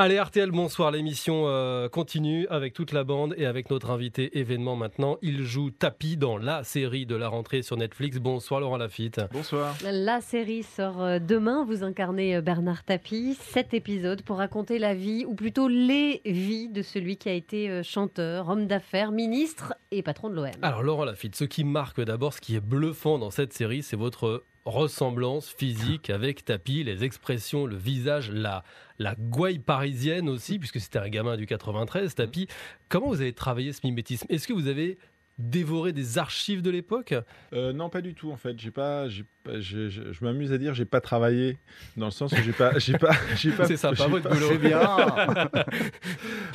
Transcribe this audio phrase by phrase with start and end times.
[0.00, 0.92] Allez RTL, bonsoir.
[0.92, 5.18] L'émission euh, continue avec toute la bande et avec notre invité événement maintenant.
[5.22, 8.18] Il joue Tapi dans la série de la rentrée sur Netflix.
[8.18, 9.20] Bonsoir Laurent Lafitte.
[9.32, 9.74] Bonsoir.
[9.82, 11.64] La série sort euh, demain.
[11.64, 13.34] Vous incarnez euh, Bernard Tapi.
[13.40, 17.82] Sept épisodes pour raconter la vie, ou plutôt les vies de celui qui a été
[17.82, 20.52] chanteur, homme d'affaires, ministre et patron de l'OM.
[20.62, 23.96] Alors Laurent Lafitte, ce qui marque d'abord, ce qui est bluffant dans cette série, c'est
[23.96, 28.62] votre ressemblance physique avec Tapi, les expressions, le visage, la,
[28.98, 32.46] la gouaille parisienne aussi, puisque c'était un gamin du 93, Tapi.
[32.88, 34.26] Comment vous avez travaillé ce mimétisme?
[34.28, 34.98] Est-ce que vous avez
[35.38, 37.14] dévoré des archives de l'époque
[37.52, 38.58] euh, Non, pas du tout en fait.
[38.58, 39.24] J'ai pas, j'ai
[39.58, 41.58] je, je, m'amuse à dire j'ai pas travaillé
[41.96, 44.48] dans le sens où j'ai pas j'ai pas j'ai pas c'est sympa votre boulot.
[44.50, 44.80] c'est bien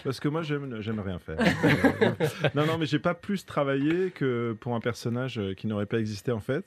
[0.03, 1.37] parce que moi j'aime j'aime rien faire.
[2.55, 6.31] Non non mais j'ai pas plus travaillé que pour un personnage qui n'aurait pas existé
[6.31, 6.65] en fait.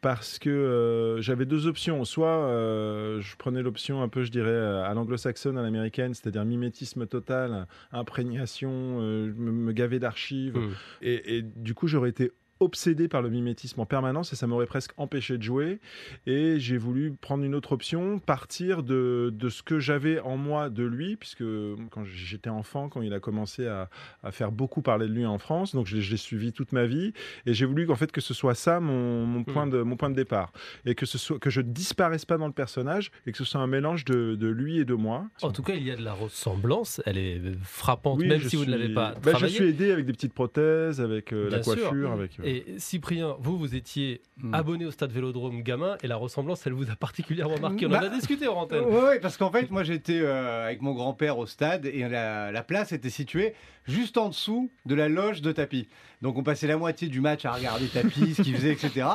[0.00, 2.04] Parce que euh, j'avais deux options.
[2.04, 7.06] Soit euh, je prenais l'option un peu je dirais à l'anglo-saxonne à l'américaine c'est-à-dire mimétisme
[7.06, 10.56] total imprégnation euh, me, me, gaver d'archives.
[10.56, 10.70] Mmh.
[11.02, 14.66] et, et du coup j'aurais été obsédé par le mimétisme en permanence et ça m'aurait
[14.66, 15.80] presque empêché de jouer.
[16.26, 20.70] Et j'ai voulu prendre une autre option, partir de, de ce que j'avais en moi
[20.70, 21.44] de lui, puisque
[21.90, 23.88] quand j'étais enfant, quand il a commencé à,
[24.22, 27.12] à, faire beaucoup parler de lui en France, donc je, l'ai suivi toute ma vie
[27.46, 30.10] et j'ai voulu qu'en fait que ce soit ça mon, mon, point de, mon point
[30.10, 30.52] de départ
[30.86, 33.60] et que, ce soit, que je disparaisse pas dans le personnage et que ce soit
[33.60, 35.26] un mélange de, de lui et de moi.
[35.42, 38.64] En tout cas, il y a de la ressemblance, elle est frappante, même si vous
[38.64, 42.12] ne l'avez pas bah, Je suis aidé avec des petites prothèses, avec euh, la coiffure,
[42.12, 42.38] avec...
[42.40, 44.54] Euh, et Cyprien, vous, vous étiez hmm.
[44.54, 47.84] abonné au stade Vélodrome gamin et la ressemblance, elle vous a particulièrement marqué.
[47.84, 48.84] On en a bah, discuté en antenne.
[48.88, 52.92] Oui, parce qu'en fait, moi j'étais euh, avec mon grand-père au stade et la, place
[52.92, 53.54] était située
[53.86, 55.88] juste en dessous de la loge de tapis.
[56.20, 59.06] Donc on passait la moitié du match à regarder tapis, ce qu'il faisait, etc.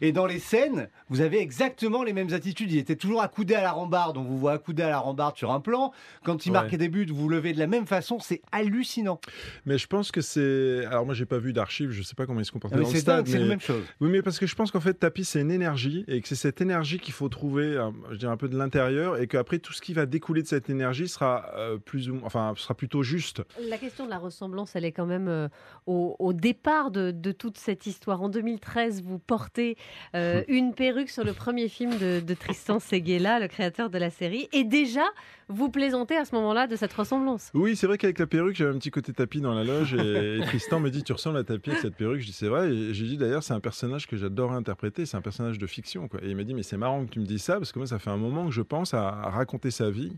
[0.00, 2.70] Et dans les scènes, vous avez exactement les mêmes attitudes.
[2.70, 4.18] Il était toujours accoudé à la rambarde.
[4.18, 5.92] On vous voit accoudé à la rambarde sur un plan.
[6.24, 8.18] Quand il marquait des buts, vous vous levez de la même façon.
[8.20, 9.20] C'est hallucinant.
[9.64, 10.84] Mais je pense que c'est.
[10.86, 11.90] Alors moi, j'ai pas vu d'archives.
[11.90, 13.84] Je sais pas comment il se dans le c'est la même chose.
[14.00, 16.34] Oui, mais parce que je pense qu'en fait, tapis, c'est une énergie et que c'est
[16.34, 19.72] cette énergie qu'il faut trouver, euh, je dirais un peu de l'intérieur, et qu'après tout
[19.72, 23.42] ce qui va découler de cette énergie sera euh, plus ou enfin sera plutôt juste.
[23.68, 25.48] La question de la ressemblance, elle est quand même euh,
[25.86, 28.22] au, départ de, toute cette histoire.
[28.22, 29.76] En 2013, vous portez
[30.14, 34.48] une perruque sur le premier film de, de Tristan Seguela, le créateur de la série,
[34.52, 35.04] et déjà
[35.50, 37.50] vous plaisantez à ce moment-là de cette ressemblance.
[37.54, 40.40] Oui, c'est vrai qu'avec la perruque, j'avais un petit côté tapis dans la loge et,
[40.46, 42.20] Tristan me dit Tu ressembles à tapis avec cette perruque?
[42.20, 42.69] Je dis C'est vrai.
[42.70, 46.08] Et j'ai dit d'ailleurs, c'est un personnage que j'adore interpréter, c'est un personnage de fiction.
[46.08, 46.20] Quoi.
[46.22, 47.86] Et il m'a dit Mais c'est marrant que tu me dises ça parce que moi,
[47.86, 50.16] ça fait un moment que je pense à raconter sa vie.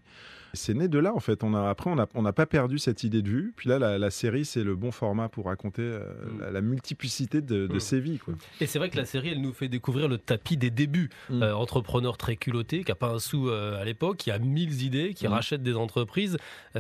[0.54, 1.42] C'est né de là, en fait.
[1.44, 3.54] On a, après, on n'a pas perdu cette idée de vue.
[3.56, 6.52] Puis là, la, série, c'est le bon format pour raconter euh, mm.
[6.52, 7.80] la, multiplicité de, de mm.
[7.80, 8.18] ses vies.
[8.18, 8.34] Quoi.
[8.60, 11.10] Et c'est vrai que la série, elle nous fait découvrir le tapis des débuts.
[11.30, 11.42] Mm.
[11.42, 14.82] Euh, entrepreneur très culotté, qui n'a pas un sou euh, à l'époque, qui a mille
[14.82, 16.36] idées, qui rachète des entreprises,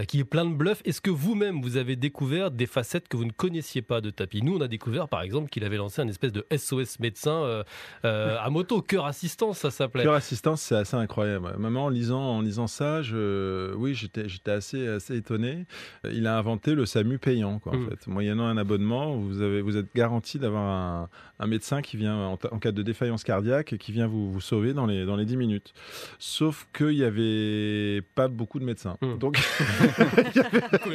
[0.08, 0.82] qui est plein de bluffs.
[0.84, 4.42] Est-ce que vous-même, vous avez découvert des facettes que vous ne connaissiez pas de tapis?
[4.42, 7.64] Nous, on a découvert, par exemple, qu'il avait lancé un espèce de SOS médecin
[8.02, 10.02] à moto, cœur assistance, ça s'appelait.
[10.02, 11.54] Cœur assistance, c'est assez incroyable.
[11.58, 15.66] Maman, en lisant, en lisant ça, je euh, oui, j'étais, assez, assez étonné.
[16.04, 17.88] Euh, il a inventé le SAMU payant, quoi, en mmh.
[17.88, 18.06] fait.
[18.06, 21.08] Moyennant un abonnement, vous, avez, vous êtes garanti d'avoir
[21.38, 24.86] un, médecin qui vient, en, cas de défaillance cardiaque, qui vient vous, vous sauver dans
[24.86, 25.74] les, dans les 10 minutes.
[26.18, 28.96] Sauf qu'il n'y avait pas beaucoup de médecins.
[29.00, 29.18] Mmh.
[29.18, 29.36] Donc,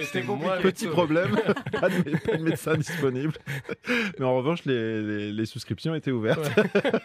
[0.03, 0.23] c'était
[0.61, 1.37] petit problème,
[1.79, 3.33] pas de, pas de médecin disponible.
[4.19, 6.49] Mais en revanche, les, les, souscriptions étaient ouvertes.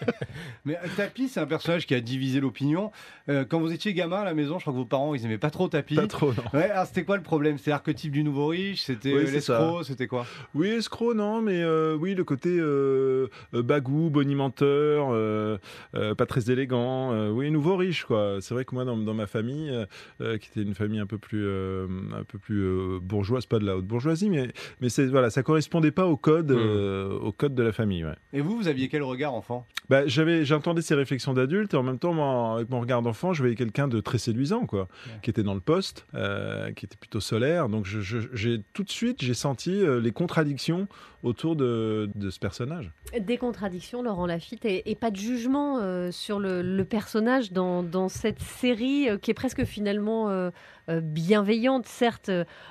[0.64, 2.90] Mais euh, Tapi, c'est un personnage qui a divisé l'opinion.
[3.28, 5.50] quand vous étiez gamin à la maison, je crois que vos parents, ils n'aimaient pas
[5.52, 5.94] trop tapis.
[5.94, 6.42] Pas trop, non.
[6.52, 7.58] Ouais, alors c'était quoi le problème?
[7.58, 8.82] C'était l'archétype du nouveau riche?
[8.82, 9.84] C'était oui, l'escroc?
[9.84, 10.26] C'était quoi?
[10.54, 15.58] Oui, escroc, non, mais euh, oui, le côté euh, euh, bagou, bonimenteur, euh,
[15.92, 17.30] pas très élégant.
[17.30, 18.38] oui, nouveau riche, quoi.
[18.40, 19.72] C'est vrai que moi, dans, dans ma famille,
[20.18, 23.86] qui était une famille un peu plus, un peu plus bourgeoise, pas de la haute
[23.86, 24.48] bourgeoisie, mais,
[24.80, 27.24] mais voilà, ça correspondait pas au code, hmm.
[27.24, 28.04] au code de la famille.
[28.04, 28.16] Ouais.
[28.32, 29.66] Et vous, vous aviez quel regard enfant?
[29.88, 33.32] Bah, j'avais, j'entendais ces réflexions d'adulte et en même temps, moi, avec mon regard d'enfant,
[33.32, 34.88] je voyais quelqu'un de très séduisant, quoi,
[35.22, 37.68] qui était dans le poste, euh, qui était plutôt solaire.
[37.68, 40.88] Donc j'ai tout de suite j'ai senti euh, les contradictions
[41.22, 42.90] autour de, ce personnage.
[43.18, 49.08] Des contradictions, Laurent Lafitte, et, pas de jugement euh, sur le, personnage dans, cette série
[49.20, 50.50] qui est presque finalement
[50.88, 51.86] bienveillante.
[51.86, 52.30] Certes,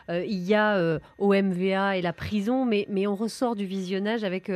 [0.10, 4.52] il y a OMVA et la prison, mais, mais on ressort du visionnage avec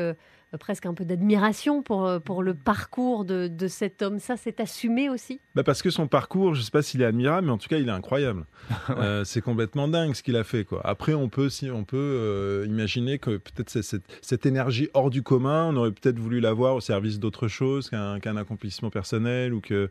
[0.58, 4.20] presque un peu d'admiration pour, pour le parcours de, de cet homme.
[4.20, 7.06] Ça, c'est assumé aussi bah Parce que son parcours, je ne sais pas s'il est
[7.06, 8.46] admirable, mais en tout cas, il est incroyable.
[9.26, 10.66] c'est complètement dingue ce qu'il a fait.
[10.66, 10.82] Quoi.
[10.84, 15.70] Après, on peut, si, on peut imaginer que peut-être cette, cette, énergie hors du commun,
[15.72, 19.54] on aurait peut-être voulu l'avoir au service d'autre chose qu'un accomplissement personnel.
[19.54, 19.90] ou que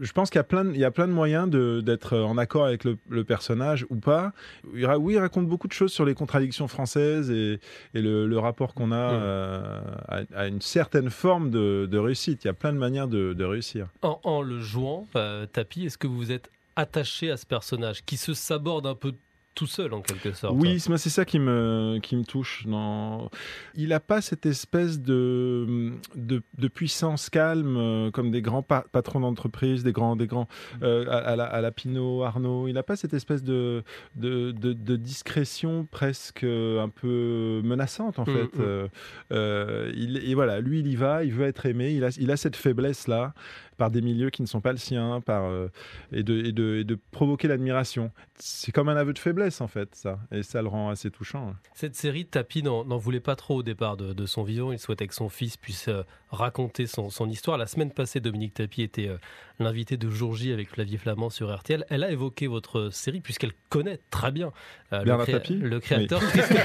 [0.00, 2.38] Je pense qu'il y, a plein de, il y a plein de moyens d'être en
[2.38, 4.32] accord avec le, le personnage ou pas.
[4.74, 7.60] Il, oui, il raconte beaucoup de choses sur les contradictions françaises et,
[7.94, 9.20] le, rapport qu'on a mmh.
[9.20, 12.44] euh, à, une certaine forme de, réussite.
[12.44, 13.88] Il y a plein de manières de, réussir.
[14.02, 18.34] En, le jouant, euh, Tapi, est-ce que vous êtes attaché à ce personnage qui se
[18.34, 19.12] saborde un peu
[19.58, 20.54] tout seul en quelque sorte.
[20.56, 22.64] Oui, c'est ça qui me, qui me touche.
[22.64, 23.28] Non.
[23.74, 29.82] Il n'a pas cette espèce de, de, puissance calme euh, comme des grands patrons d'entreprise,
[29.82, 30.46] des grands, des grands
[30.82, 32.68] euh, à, la, à, la, Pinot, Arnaud.
[32.68, 33.82] Il n'a pas cette espèce de,
[34.14, 38.58] de, de, discrétion presque un peu menaçante en mm, fait.
[38.58, 38.88] Mm.
[39.32, 42.30] Euh, il, et voilà, lui il y va, il veut être aimé, il a, il
[42.30, 43.34] a cette faiblesse là
[43.78, 45.70] par des milieux qui ne sont pas le sien, par, euh,
[46.12, 48.10] et, de, et, de, et, de, provoquer l'admiration.
[48.34, 50.18] C'est comme un aveu de faiblesse, en fait, ça.
[50.32, 51.54] Et ça le rend assez touchant.
[51.74, 54.72] Cette série, Tapi n'en voulait pas trop au départ de, son vivant.
[54.72, 57.56] Il souhaitait que son fils puisse euh, raconter son, son, histoire.
[57.56, 59.16] La semaine passée, Dominique Tapi était euh,
[59.60, 61.86] l'invité de Jour J avec Flavie Flamand sur RTL.
[61.88, 64.52] Elle a évoqué votre série puisqu'elle connaît très bien
[64.90, 66.56] le, le, créateur Tristan,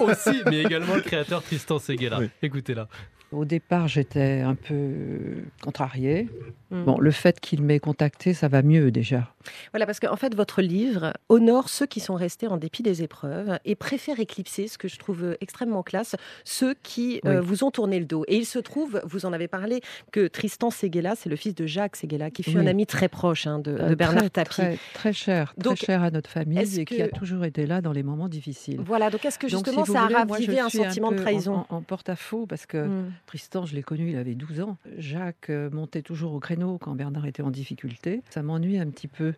[0.00, 2.20] aussi, mais également le créateur Tristan Seguela.
[2.42, 2.88] Écoutez-la.
[3.32, 6.28] Au départ, j'étais un peu contrariée.
[6.70, 6.84] Mm.
[6.84, 9.32] Bon, le fait qu'il m'ait contacté, ça va mieux déjà.
[9.72, 13.58] Voilà, parce qu'en fait, votre livre honore ceux qui sont restés en dépit des épreuves
[13.64, 17.98] et préfère éclipser, ce que je trouve extrêmement classe, ceux qui euh, vous ont tourné
[17.98, 18.24] le dos.
[18.28, 19.80] Et il se trouve, vous en avez parlé,
[20.12, 23.46] que Tristan Seguela, c'est le fils de Jacques Seguela, qui fut un ami très proche
[23.46, 24.50] hein, de, euh, Bernard Tapie.
[24.50, 27.92] Très, très, cher, très cher à notre famille et qui a toujours été là dans
[27.92, 28.80] les moments difficiles.
[28.84, 32.66] Voilà, donc est-ce que justement ça a ravivé un sentiment de trahison En, porte-à-faux, parce
[32.66, 33.12] que mm.
[33.26, 34.76] Tristan, je l'ai connu, il avait 12 ans.
[34.98, 38.22] Jacques euh, montait toujours au créneau quand Bernard était en difficulté.
[38.30, 39.34] Ça m'ennuie un petit peu.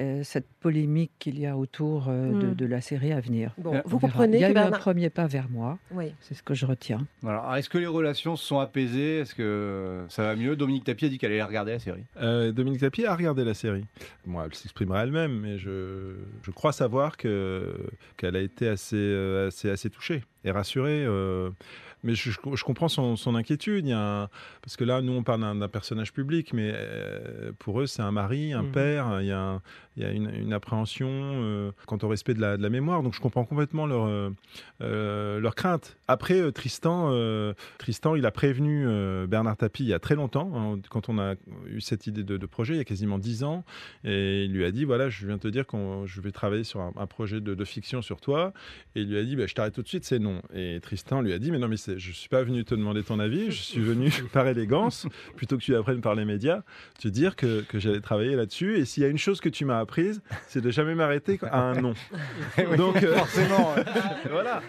[0.00, 2.54] Euh, cette polémique qu'il y a autour euh, hmm.
[2.54, 3.52] de, la série à venir.
[3.58, 5.78] Bon, vous comprenez Il y a eu un premier pas vers moi.
[5.90, 6.14] Oui.
[6.20, 7.06] C'est ce que je retiens.
[7.26, 9.18] Alors, est-ce que les relations se sont apaisées?
[9.18, 10.56] Est-ce que ça va mieux?
[10.56, 12.04] Dominique Tapie a dit qu'elle allait regarder la série.
[12.22, 13.84] Euh, Dominique Tapie a regardé la série.
[14.24, 17.74] Moi, elle s'exprimera elle-même, mais je, je, crois savoir que
[18.16, 19.14] qu'elle a été assez,
[19.46, 21.06] assez, assez touchée et rassurée
[22.04, 23.86] mais je, je comprends son, son, inquiétude.
[23.86, 24.28] Il y a
[24.62, 28.12] parce que là, nous, on parle d'un personnage public, mais euh, pour eux, c'est un
[28.12, 28.72] mari, un mmh.
[28.72, 29.20] père.
[29.20, 29.60] Il y a,
[29.96, 33.02] il y a une, une appréhension euh, quant au respect de la, de la, mémoire.
[33.02, 34.30] Donc, je comprends complètement leur, euh,
[34.80, 35.96] euh leur crainte.
[36.08, 37.12] Après, Tristan,
[37.78, 38.86] Tristan, il a prévenu
[39.26, 41.34] Bernard Tapie il y a très longtemps, hein, quand on a
[41.66, 43.64] eu cette idée de, de, projet, il y a quasiment dix ans.
[44.04, 46.80] Et il lui a dit voilà, je viens te dire que je vais travailler sur
[46.80, 48.52] un, un projet de, de, fiction sur toi.
[48.94, 50.31] Et il lui a dit bah, je t'arrête tout de suite, c'est non.
[50.54, 53.18] Et Tristan lui a dit mais non, mais je suis pas venu te demander ton
[53.18, 55.06] avis, je suis venu par élégance,
[55.36, 56.62] plutôt que tu apprennes par les médias,
[56.98, 58.78] te dire que, que j'allais travailler là-dessus.
[58.78, 61.60] Et s'il y a une chose que tu m'as apprise, c'est de jamais m'arrêter à
[61.60, 61.94] un non.
[62.76, 63.74] Donc euh, forcément,
[64.30, 64.62] voilà.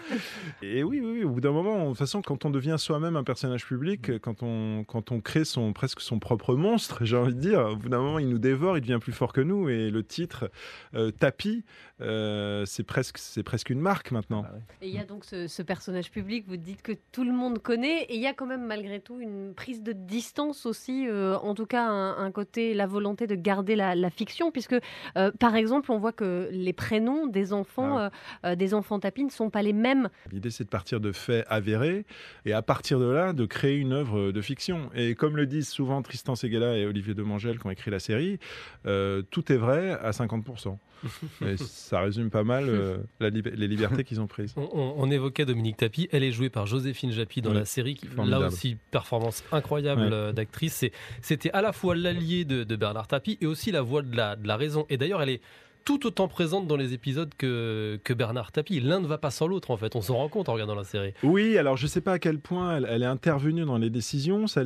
[0.62, 3.16] Et oui, oui, oui, au bout d'un moment, de toute façon, quand on devient soi-même
[3.16, 7.34] un personnage public, quand on, quand on crée son, presque son propre monstre, j'ai envie
[7.34, 9.68] de dire, au bout d'un moment, il nous dévore, il devient plus fort que nous.
[9.68, 10.50] Et le titre,
[10.94, 11.64] euh, Tapis,
[12.00, 14.44] euh, c'est presque, c'est presque une marque maintenant.
[14.46, 17.32] Ah et il y a donc ce, ce personnage public, vous dites que tout le
[17.32, 21.06] monde connaît, et il y a quand même malgré tout une prise de distance aussi,
[21.08, 24.76] euh, en tout cas un, côté, la volonté de garder la, fiction, puisque
[25.16, 28.10] euh, par exemple on voit que les prénoms des enfants,
[28.42, 30.08] ah des enfants tapis ne sont pas les mêmes.
[30.32, 32.04] L'idée c'est de partir de faits avérés,
[32.44, 34.90] et à partir de là de créer une œuvre de fiction.
[34.94, 38.38] Et comme le disent souvent Tristan Seguela et Olivier Demangel qui ont écrit la série,
[38.84, 40.76] tout est vrai à 50%.
[41.46, 44.54] Et ça résume pas mal euh, les libertés qu'ils ont prises.
[44.56, 48.76] On, évoquait Dominique Tapi, elle est jouée par Joséphine Japy dans la série, là aussi
[48.90, 50.84] performance incroyable euh, d'actrice.
[51.22, 54.46] C'était à la fois l'allié de, Bernard Tapie et aussi la voix de la, de
[54.46, 54.86] la raison.
[54.90, 55.40] Et d'ailleurs, elle est
[55.84, 58.80] tout autant présente dans les épisodes que, que Bernard Tapie.
[58.80, 59.96] L'un ne va pas sans l'autre, en fait.
[59.96, 61.12] On s'en rend compte en regardant la série.
[61.22, 64.46] Oui, alors je ne sais pas à quel point elle, est intervenue dans les décisions.
[64.46, 64.62] Ça,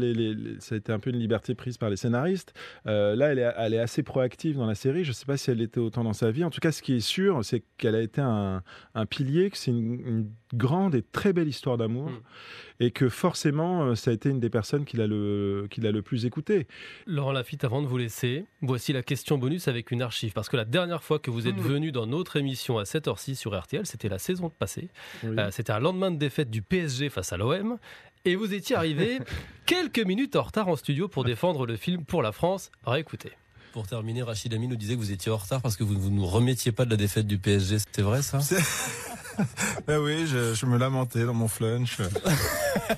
[0.60, 2.54] ça, a été un peu une liberté prise par les scénaristes.
[2.86, 5.04] Euh, là, elle est, elle est, assez proactive dans la série.
[5.04, 6.44] Je ne sais pas si elle était autant dans sa vie.
[6.44, 8.62] En tout cas, ce qui est sûr, c'est qu'elle a été un,
[8.94, 12.08] un pilier, que c'est une, grande et très belle histoire d'amour.
[12.08, 12.20] Mm
[12.80, 15.92] et que forcément, euh, ça a été une des personnes qu'il a, le, qu'il a
[15.92, 16.66] le plus écouté.
[17.06, 20.32] Laurent Lafitte, avant de vous laisser, voici la question bonus avec une archive.
[20.32, 21.60] Parce que la dernière fois que vous êtes mmh.
[21.60, 24.90] venu dans notre émission à 7h06 sur RTL, c'était la saison passée.
[25.24, 27.78] Euh, c'était un lendemain de défaite du PSG face à l'OM.
[28.26, 29.20] Et vous étiez arrivé
[29.66, 32.70] quelques minutes en retard en studio pour défendre le film pour la France.
[32.84, 33.32] Réécoutez.
[33.72, 36.16] Pour terminer, Rachid Ami nous disait que vous étiez en retard parce que vous ne
[36.16, 37.78] nous remettiez pas de la défaite du PSG.
[37.92, 38.40] C'est vrai ça?
[39.86, 41.98] ben oui, je, me lamentais dans mon flunch.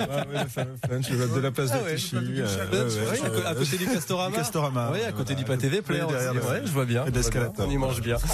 [0.00, 2.16] ah ouais, le fameux flunch de la place de ah Clichy.
[2.16, 4.36] Euh, à côté du Castorama.
[4.36, 4.90] Castorama.
[4.92, 6.02] Oui, à côté du pâté Play.
[6.02, 7.04] Ouais, je vois bien.
[7.06, 7.66] Et d'escalator.
[7.66, 8.16] On y mange bien.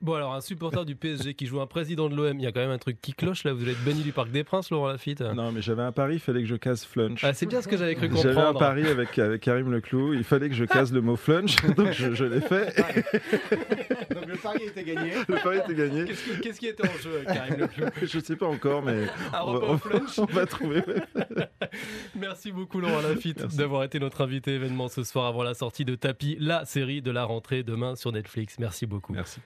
[0.00, 2.52] Bon alors, un supporter du PSG qui joue un président de l'OM, il y a
[2.52, 3.52] quand même un truc qui cloche là.
[3.52, 5.20] Vous allez être banni du Parc des Princes, Laurent Lafitte.
[5.20, 7.24] Non, mais j'avais un pari, il fallait que je casse flunch.
[7.24, 8.34] Ah, c'est bien ce que j'avais cru comprendre.
[8.34, 11.56] J'avais un pari avec, avec Karim Leclou, il fallait que je casse le mot flunch,
[11.76, 12.76] donc je, l'ai fait.
[14.14, 15.12] donc le pari était gagné.
[15.42, 16.04] Pari était gagné.
[16.42, 19.78] Qu'est-ce qui, était en jeu, Karim Leclou Je sais pas encore, mais on, va,
[20.18, 20.82] on, va, trouver.
[22.16, 25.94] Merci beaucoup Laurent Lafitte d'avoir été notre invité événement ce soir avant la sortie de
[25.94, 28.58] Tapis, la série de la rentrée demain sur Netflix.
[28.58, 29.12] Merci beaucoup.
[29.12, 29.40] Merci.